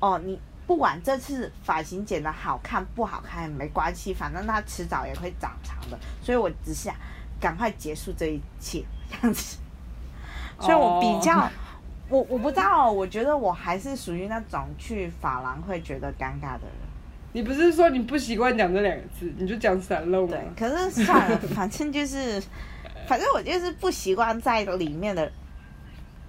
[0.00, 6.94] 哦，你不管这次发型剪的好看不好看没关系，反正它迟早也会长长的，所以我只想
[7.38, 9.58] 赶快结束这一切这样子。
[10.58, 11.50] 所以我比较，哦
[12.08, 16.95] 我我不知道，我觉得我还是属于那种去法廊会觉得尴尬的人。
[17.36, 22.42] 你不是说你不习惯讲这两个字，你就讲散漏吗对？，可是算了，反正就是，
[23.06, 25.30] 反正我就是不习惯在里面的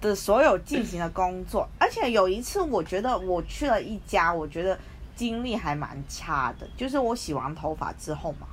[0.01, 1.65] 的所有进行的工作。
[1.79, 4.77] 而且有一次，我觉得我去了一家，我觉得
[5.15, 8.45] 经历还蛮差的，就是我洗完头发之后嘛，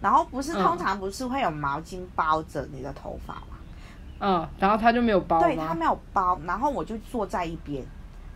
[0.00, 3.56] 然后不是嗯通常不是会有毛巾包着你的头发嘛？
[4.18, 5.40] 嗯，然后他就没有包？
[5.40, 7.84] 对他没有包，然后我就坐在一边，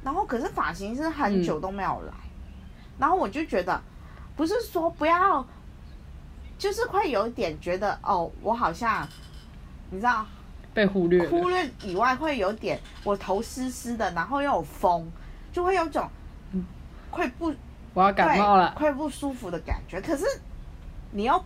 [0.04, 2.12] 然后可是发型师很久都没有来，
[2.98, 3.80] 然后我就觉得
[4.36, 5.44] 不是说不要，
[6.58, 9.06] 就是会有点觉得哦，我好像
[9.90, 10.24] 你知道
[10.72, 11.28] 被忽略。
[11.28, 15.10] 忽略以外，会有点我头湿湿的，然后又有风，
[15.52, 16.08] 就会有种
[17.10, 17.52] 会不
[17.94, 18.72] 我要感冒了。
[18.76, 20.00] 会不舒服的感觉。
[20.00, 20.24] 可是
[21.10, 21.44] 你又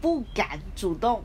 [0.00, 1.22] 不敢主动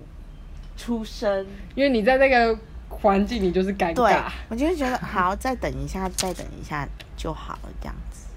[0.78, 2.58] 出声，因为你在那个
[2.90, 6.88] 环境你就是尴对尬。，我就会觉得好，再等一下，再等一下
[7.18, 8.28] 就好了，这样子。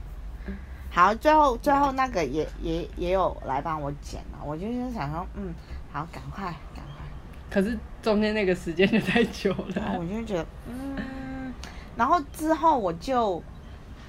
[0.99, 5.55] 好，最后最后那个也也也有来帮我剪了，我就是想说，嗯，
[5.93, 7.07] 好，赶快赶快，
[7.49, 9.67] 可是中间那个时间就太久了。
[9.77, 11.55] 然后我就觉得，嗯，
[11.95, 13.41] 然后之后我就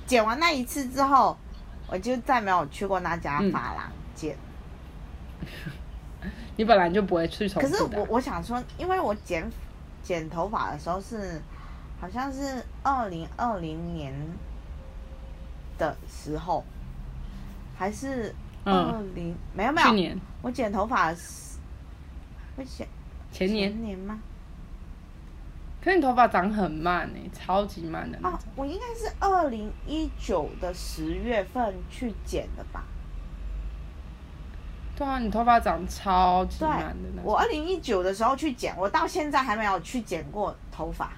[0.08, 1.38] 剪完那一次之后，
[1.88, 4.36] 我就再没有去过那家嗯发廊剪。
[6.58, 9.48] 你本来就不会去重可是我我想说，因为我剪
[10.02, 11.40] 剪头发的时候是
[12.02, 14.12] 好像是二零二零年
[15.78, 16.66] 的时候，
[17.80, 21.58] 还是二嗯，零、没有没有，去年、我剪头发是
[22.58, 22.86] 我剪
[23.32, 24.20] 前年，前年吗？
[25.82, 32.84] 可是你头发长很慢呢、超级慢的那哦种。，我应该是二零一九的十月份去剪的吧？
[34.98, 37.22] 对啊，你头发长超级慢的。
[37.24, 41.14] 我二零一九的时候去剪，我到现在还没有去剪过头发。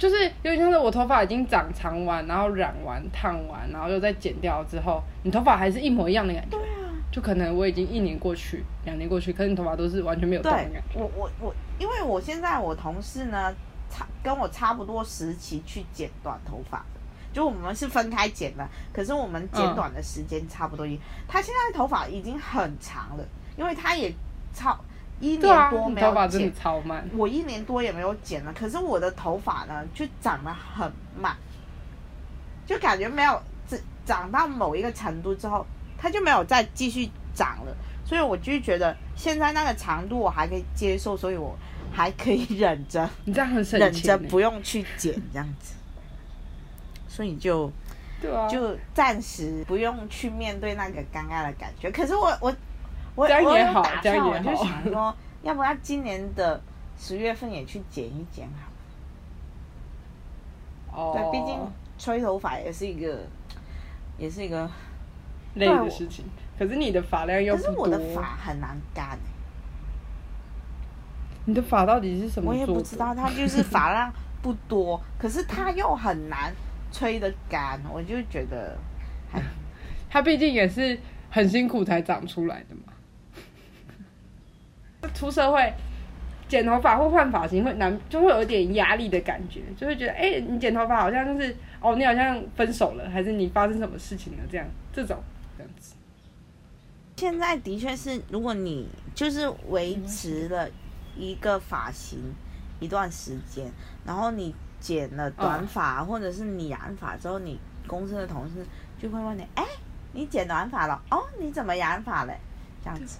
[0.00, 6.56] 就是有点像是我头发已经长长完，然后染完、烫完，然后又再剪掉之后，你头发还是一模一样的感觉。
[6.56, 10.98] 对啊，就可能我已经一年过去，两年过去，可是你头发都是完全没有动的对感觉。
[10.98, 13.54] 我我我，因为我现在我同事呢，
[13.90, 17.00] 差跟我差不多时期去剪短头发的，
[17.34, 20.98] 就我们是分开剪的，可是我们剪嗯短的时间差不多一。
[21.28, 24.10] 他现在头发已经很长了，因为他也
[24.54, 24.74] 超
[25.20, 27.08] 一年多没有你头发真的剪，超慢。
[27.16, 31.36] 我一年多也没有剪了，可是我的头发呢就长得很慢，
[32.66, 35.64] 就感觉没有长长到某一个程度之后，
[35.98, 41.56] 它就没有再继续长了，所以我就觉得现在那个长度我还可以接受，所以我
[41.92, 44.16] 还可以忍着 你这样很省忍着。
[44.16, 45.74] 不用去剪这样子，
[47.08, 47.70] 所以就
[48.22, 51.90] 对啊，就暂时不用去面对那个尴尬的感觉。
[51.90, 52.54] 可是我我
[53.20, 56.60] 我我有也好打算，我就好想说，要不要今年的
[56.98, 58.48] 十月份也去剪一剪
[60.92, 61.02] 好？
[61.02, 61.58] 哦，对，毕竟
[61.98, 63.18] 吹头发也是一个，
[64.18, 64.70] 也是一个。
[65.54, 66.24] 累的事情。
[66.56, 69.18] 可是你的发量又不多，可是我的发很难干、欸，
[71.46, 76.54] 你的发到底是什么我也不知道，它就是发量不多，可是它又很难
[76.92, 78.78] 吹的干，我就觉得
[79.32, 79.42] 还
[80.08, 80.96] 它毕竟也是
[81.30, 82.89] 很辛苦才长出来的嘛。
[85.14, 85.72] 出社会
[86.48, 94.38] 剪头发或换发型会难，就会有点压力的感觉，就会觉得，哎、你剪头发好像就是，哦，你好像分手了，还是你发生什么事情了？
[94.50, 95.16] 这样，这种
[95.56, 95.94] 这样子。
[97.16, 100.68] 现在的确是，如果你就是维持了
[101.16, 102.18] 一个发型
[102.80, 103.70] 一段时间，
[104.04, 108.64] 然后你剪了短发、或者是你染发之后，你公司的同事
[108.98, 109.64] 就会问你，哎、
[110.12, 111.00] 你剪短发了？
[111.10, 112.36] 哦，你怎么染发嘞？
[112.82, 113.18] 这样子。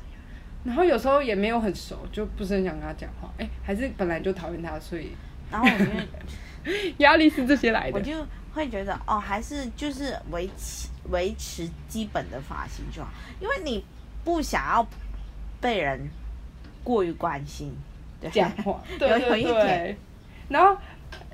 [0.64, 5.10] 然后有时候也没有很熟，就不是很想跟他讲话，哎、还是本来就讨厌他，所以
[5.50, 7.98] 然后我就 压力是这些来的。
[7.98, 8.12] 我就
[8.52, 13.82] 会觉得哦，还是就是维持维持基本的发型就好，因为你
[14.22, 14.86] 不想要
[15.60, 16.08] 被人
[16.84, 17.72] 过于关心，
[18.20, 19.96] 对，讲话， 对有有对一点对。
[20.48, 20.76] 然后，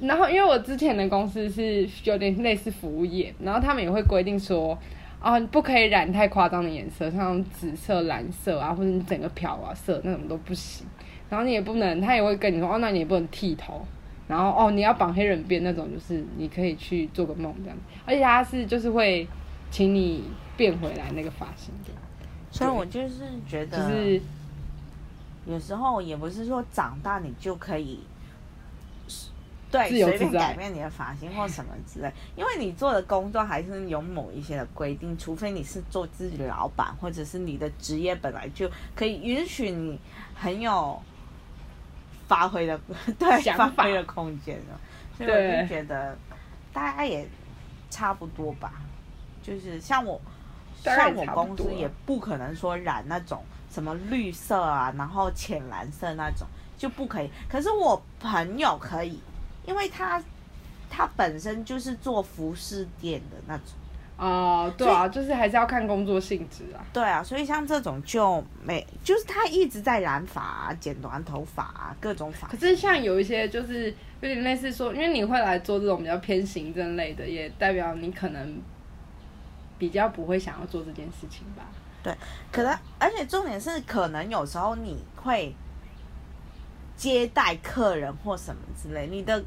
[0.01, 4.79] 然后因为我之前的公司是有点类似服务业，然后他们也会规定说，
[5.21, 10.87] 啊，你不可以染太夸张的颜色，像紫色、蓝色啊，或者你整个漂啊色那种都不行。
[11.29, 13.85] 然后你也不能，他也会跟你说，哦，那你也不能剃头。
[14.29, 17.77] 然后哦，你要绑黑人辫那种，就是你可以去做个梦这样。
[18.05, 19.27] 而且他是就是会
[19.71, 20.25] 请你
[20.57, 21.91] 变回来那个发型的，
[22.51, 24.23] 所以我就是觉得就得，是
[25.47, 28.01] 有时候也不是说长大你就可以。
[29.77, 39.99] 对，自由随便改变你的发型或什么之类，因为你做的工作还是有某一些的规定，除非你是做自己的老板，或者是你的职业本来就可以允许你
[40.35, 41.01] 很有
[42.27, 42.81] 发挥的
[43.19, 43.69] 对 想法。
[43.69, 44.79] 发挥的空间的，
[45.17, 46.17] 所以我对就觉得
[46.73, 47.29] 大家也
[47.91, 48.73] 差不多吧，
[49.43, 50.21] 就是像我
[50.83, 56.47] 大概像我公司也不可能说染那种什么绿色啊，然后浅蓝色那种
[56.79, 57.31] 就不可以。
[57.49, 59.21] 可是我朋友可以，
[59.67, 60.23] 因为他
[60.89, 63.67] 他本身就是做服饰店的那种。
[64.19, 66.81] 哦、对啊，就是还是要看工作性质啊。
[66.91, 72.57] 对啊，所以像这种就没，就是他一直在染发啊、剪短头发啊，各种发可。
[72.57, 78.59] 是像有一些就是有点类似说，因为你会来做这种比较偏行政类的，也代表你可能
[79.77, 81.67] 比较不会想要做这件事情吧。
[82.03, 82.15] 对
[82.51, 85.55] 可能，而且重点是，可能有时候你会
[86.97, 89.45] 接待客人或什么之类，你的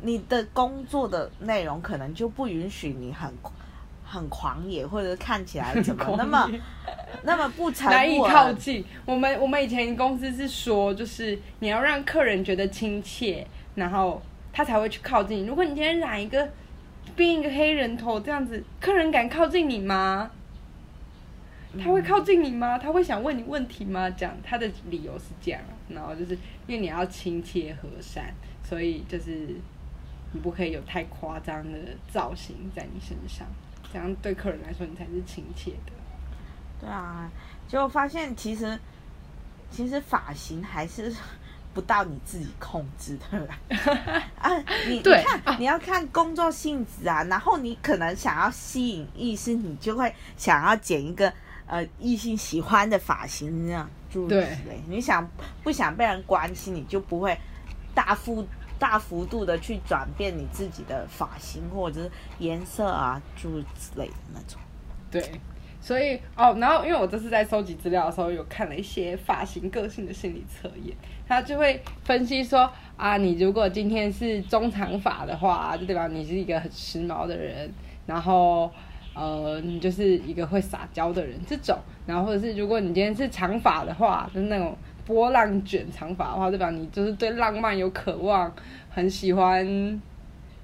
[0.00, 3.32] 你的工作的内容可能就不允许你很
[4.04, 6.50] 很狂野，或者看起来怎么 那么
[7.22, 8.84] 那么不沉难以靠近。
[9.06, 14.20] 我们我们以前公司是说，就是你要让客人觉得亲切，然后
[14.52, 15.46] 他才会去靠近你。
[15.46, 16.48] 如果你今天染一个
[17.14, 20.30] 编一个黑人头这样子，客人敢靠近你吗？
[21.78, 22.78] 他会靠近你吗？
[22.78, 24.10] 他会想问你问题吗？
[24.10, 26.34] 这样他的理由是这样啊，然后就是
[26.66, 29.48] 因为你要亲切和善，所以就是
[30.32, 31.78] 你不可以有太夸张的
[32.10, 33.46] 造型在你身上，
[33.92, 35.92] 这样对客人来说你才是亲切的。
[36.80, 37.30] 对啊，
[37.68, 38.78] 结果发现其实
[39.70, 41.14] 其实发型还是
[41.72, 43.48] 不到你自己控制的
[44.38, 44.50] 啊，
[44.88, 51.32] 你对你看、你要看工作性质啊，然后你可能想要吸引意识，你就会想要剪一个
[51.72, 54.82] 呃异性喜欢的发型那样诸如此对类。
[54.86, 55.26] 你想
[55.62, 57.34] 不想被人关心，你就不会
[57.94, 58.46] 大幅
[58.78, 64.60] 大幅度的去转变你自己的发型或者是颜色啊诸如此类的那种。
[65.10, 65.40] 对，
[65.80, 70.94] 所以哦，然后因为我这次在收集资料的时候，有看了一些发型个性的心理测验，
[71.26, 77.72] 他就会分析说啊，你如果今天是中长发的话，就代表你是一个很时髦的人，
[78.04, 78.70] 然后
[79.14, 88.52] 呃，你就是一个会撒娇的人这种，然后或者是如果你今天是长发的话，就是那种波浪卷长发的话，代表你就是对浪漫有渴望，
[88.90, 90.00] 很喜欢，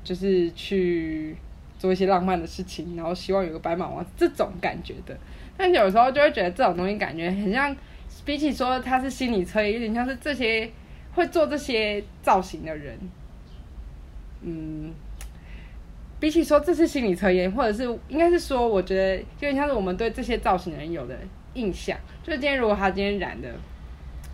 [0.02, 1.36] 就是去
[1.78, 5.16] 做一些浪漫的事情，然后希望有个白马王子这种感觉的。
[5.56, 7.76] 但有时候就会觉得这种东西感觉很像，
[8.24, 10.70] 比起说他是心理测验，有点像是这些
[11.14, 12.96] 会做这些造型的人，
[14.40, 14.94] 嗯，
[16.20, 21.16] 比起说这是心理测验，或者是应该是说，我觉得有点像是我们对这些造型的人有的
[21.54, 21.96] 印象。
[22.22, 23.48] 就是今天如果他今天染的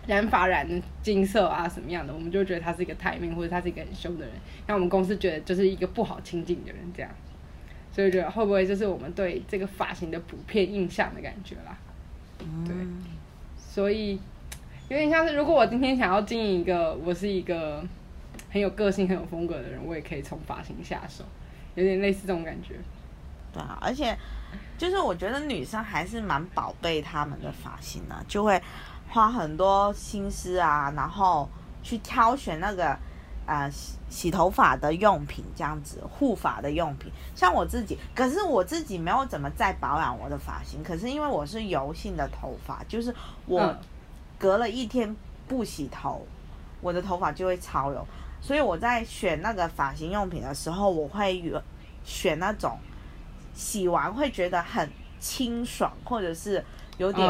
[0.07, 0.67] 染发染
[1.01, 4.33] 金色啊什么样的，我们就觉得他是一个台面，或者他是一个很凶的人，
[4.67, 7.11] 那我们公司觉得就是一个不好亲近的人这样。
[7.91, 11.77] 所以觉得会不会就是我们对这个发型的普遍印象的感觉啦？
[12.65, 12.75] 对，
[13.57, 14.19] 所以
[14.89, 17.81] 有点像是如果我今天想要经营一个，我是一个
[18.49, 21.23] 很有个性、很有风格的人，我也可以从发型下手，
[21.75, 22.75] 有点类似这种感觉。
[23.53, 24.17] 对啊，而且
[24.77, 28.61] 就是我觉得女生还是蛮宝贝他们的发型的，就会
[29.09, 31.47] 花很多心思啊，然后
[31.83, 32.97] 去挑选那个。
[33.47, 43.13] 啊，洗洗头发的用品这样子，护发的用品，像我自己，可是我自己没有怎么在保养我的发型，可是因为我是油性的头发，就是
[43.45, 43.77] 我
[44.39, 45.15] 隔了一天
[45.47, 46.25] 不洗头，
[46.81, 48.07] 我的头发就会超油，
[48.45, 51.51] 所以我在选那个发型用品的时候，我会
[52.03, 52.77] 选那种
[53.55, 54.87] 洗完会觉得很
[55.19, 56.63] 清爽，或者是
[56.99, 57.27] 有点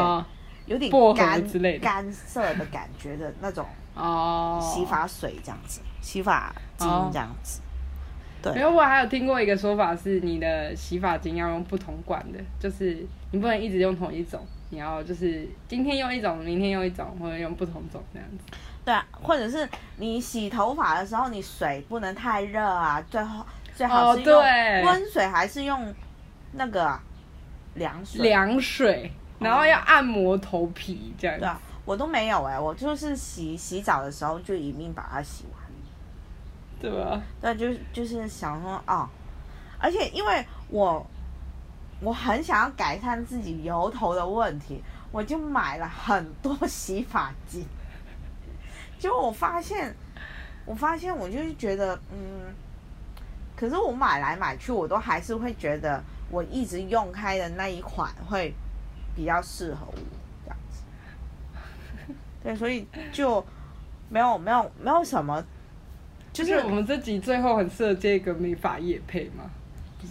[0.66, 3.64] 有点干之类干涩的感觉的那种
[3.94, 5.80] 哦，洗发水这样子。
[6.02, 7.62] 洗发精这样子，
[8.42, 8.52] 对。
[8.52, 18.56] 因为我还有听过一个说法是，你的洗发精要用不同罐的，就是你不能一直用同一种，你要就是今天用一种，明天用一种，或者用不同种这样子。
[18.86, 24.40] 对啊，或者是你洗头发的时候，你水不能太热啊，最后最好是用
[24.84, 25.92] 温水还是用
[26.52, 26.96] 那个
[27.74, 28.22] 凉水？
[28.22, 29.10] 凉水，
[29.40, 31.36] 然后要按摩头皮这样。
[31.38, 35.66] 对啊，我都没有哎，我就是洗洗澡的时候就一命把它洗完。
[36.78, 37.20] 对吧？
[37.40, 39.08] 对，就就是想说哦，
[39.78, 41.04] 而且因为我
[42.00, 44.80] 我很想要改善自己油头的问题，
[45.10, 47.66] 我就买了很多洗发精。
[49.06, 49.94] 就我发现，
[50.64, 52.52] 我发现我就是觉得，嗯，
[53.54, 58.52] 可是我买来买去，我都还是会觉得我一直用开的那一款会
[59.14, 59.94] 比较适合我
[60.44, 60.82] 这样子。
[62.42, 63.46] 对，所以就
[64.08, 65.40] 没有没有没有什么。
[66.32, 69.48] 就是我们这集最后很适合接一个美发液配嘛，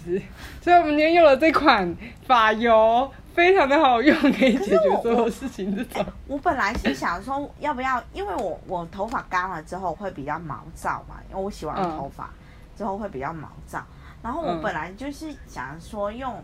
[0.03, 0.21] 不是？
[0.61, 5.75] 所以我们今天用了这款发油，非常的好用，可以解决所有事情。
[5.75, 8.03] 这种我本来是想说，要不要？
[8.13, 12.29] 因为我我头发干了之后会比较毛躁嘛，因为我洗完头发
[12.77, 13.83] 之后会比较毛躁。
[14.21, 16.43] 然后我本来就是想说用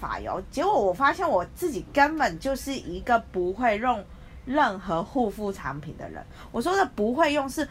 [0.00, 4.04] 发油，结果我发现我自己根本就是一个不会用
[4.44, 6.24] 任何护肤产品的人。
[6.52, 7.68] 我说的不会用是。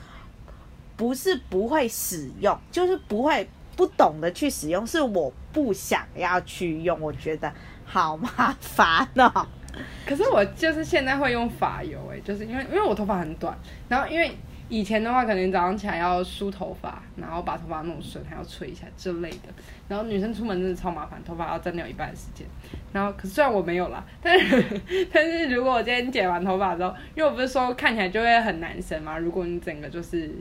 [0.95, 7.51] 不是不会使用，就是不会不懂得去使用，是我不想要去用，我觉得
[7.85, 9.47] 好麻烦哦。
[10.05, 13.57] 可是我就是现在会用发油，哎，就是因为因为我头发很短，
[13.89, 14.31] 然后因为
[14.69, 19.49] 以前的话，可能早上起来要梳头发，然后把头发弄顺，还要吹一下之类的。
[19.87, 22.45] 然后女生出门真的超麻烦，头发要占掉一半时间。
[22.91, 30.31] 然后可是虽然我没有啦，但是 但是如果我今天剪完头发之后，因为我不是说看起来就会很男生嘛，如果你整个就是。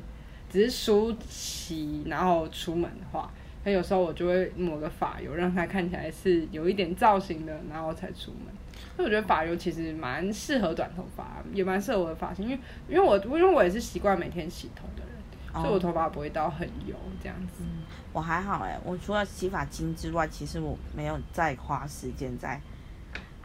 [0.53, 3.31] 只是梳起，然后出门的话，
[3.65, 8.53] 那有时候我就会抹个发油，让它看起来是有一点造型的，然后才出门。
[8.95, 17.65] 所以我觉得发油其实蛮适合短头发，也蛮适合我的发型，因为因为我因为我也是习惯每天洗头的人，所以我头发不会到很油这样子。
[18.13, 22.61] 我还好哎，我除了洗发精之外，其实我没有再花时间在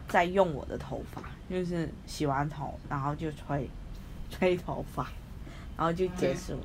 [0.10, 3.70] 在用我的头发，就是洗完头然后就吹
[4.30, 5.08] 吹头发，
[5.78, 6.60] 然后就结束。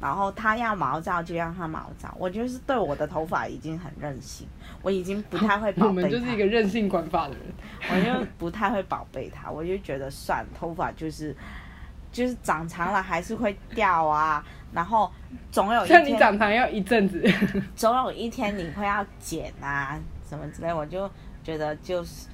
[0.00, 4.46] 然后他要毛躁就让他毛躁，我就是对我的头发已经很任性，
[4.82, 5.88] 我已经不太会宝贝。
[5.88, 7.42] 我们就是一个任性管发的人，
[7.90, 11.34] 我就不太会宝贝它， 我就觉得算头发就是
[12.12, 15.10] 就是长长了还是会掉啊，然后
[15.50, 17.22] 总有一天你长长要一阵子，
[17.74, 21.10] 总有一天你会要剪啊什么之类，我就
[21.42, 22.26] 觉得就是。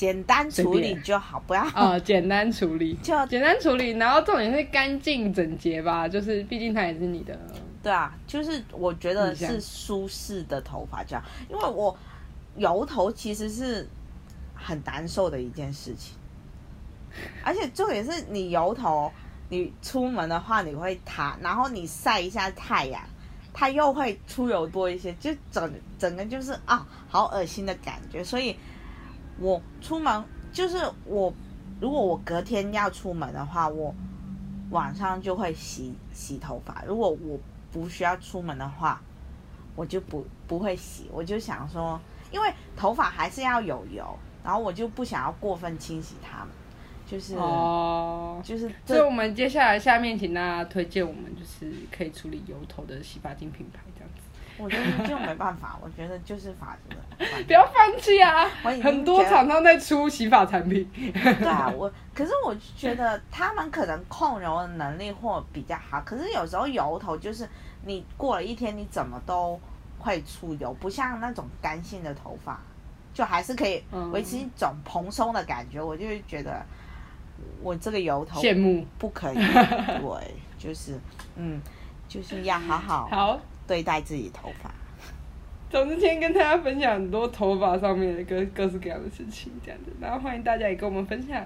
[0.00, 7.38] 简单处理就好，不要啊，简单处理 就简单处理，然后重点是干净整洁吧，就是毕竟它也是你的。
[7.82, 11.94] 对啊，就是我觉得是舒适的头发这样，因为我
[12.56, 13.86] 油头其实是
[14.54, 16.16] 很难受的一件事情，
[17.44, 19.12] 而且重点是你油头，
[19.50, 23.02] 你出门的话你会塌，然后你晒一下太阳，
[23.52, 28.56] 它又会出油多一些，就整整个就是啊，好恶心的感觉，所以。
[29.40, 30.22] 我出门
[30.52, 30.76] 就是
[31.06, 31.32] 我，
[31.80, 33.94] 如果我隔天要出门的话，我
[34.70, 36.84] 晚上就会洗洗头发。
[36.86, 37.38] 如果我
[37.72, 39.00] 不需要出门的话，
[39.74, 41.98] 我就不不会洗，我就想说，
[42.30, 46.48] 因为头发还是要有油，然后我就不想要过分清洗它们，
[47.06, 53.80] 就是、哦，就是所以我们接下来下面请大家推荐我们就是可以处理油头的洗发精品牌。
[54.60, 58.48] 我觉得就没办法，我觉得就是发质的关系不要放弃啊
[58.82, 60.88] 很多厂商在出洗发产品。
[60.94, 67.48] 对啊， 我可是我觉得他们可能控油的能力或比较好，可是有时候油头就是
[67.84, 69.58] 你过了一天，你怎么都
[69.98, 72.60] 会出油，不像那种干性的头发，
[73.14, 75.82] 就还是可以嗯维持一种蓬松的感觉。
[75.82, 76.64] 我就会觉得
[77.62, 78.86] 我这个油头羡慕。
[78.98, 79.36] 不可以，
[80.00, 80.98] 对，就是
[81.36, 81.60] 嗯，
[82.08, 83.40] 就是要好好好，
[83.70, 84.68] 对待自己头发。
[85.70, 91.44] 总之今天跟大家分享很多头发上面的各各式各样的事情，这样子，然后欢迎大家也跟我们分享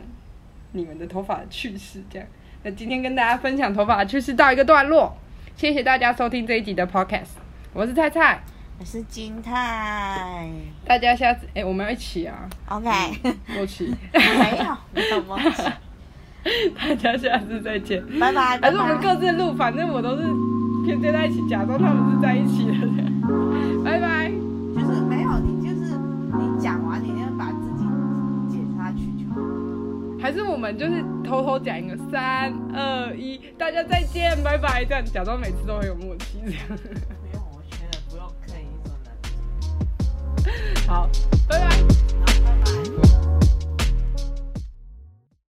[0.72, 2.26] 你们的头发的趣事，这样。
[2.62, 5.14] 那今天跟大家分享头发的趣事到一个段落，
[5.54, 7.36] 谢谢大家收听这一集的 podcast，
[7.74, 8.42] 我是菜菜，
[8.78, 10.48] 我是金泰
[10.86, 12.88] 大家下次哎、我们要一起啊，，OK，
[13.54, 15.70] 默契， 没有没有梦想，
[16.80, 18.02] 大家下次再见。
[18.18, 18.98] 拜拜，拜还是我们。
[19.02, 20.22] 各自录，反正我都是
[20.84, 22.72] 偏接在一起，假装他们是在一起的。
[23.82, 24.30] 拜拜。
[24.74, 27.84] 就是没有，你就是你讲完，你就把自己
[28.50, 29.40] 解下去就好。
[30.20, 36.60] 还是我们就是偷偷讲一个三二一，大家再见，拜拜，这样假装每次都很有默契，这样。
[36.68, 36.74] 不
[37.32, 38.92] 用，我觉得不用刻意说
[40.86, 40.92] 那。
[40.92, 41.08] 好，
[41.48, 42.73] 拜拜。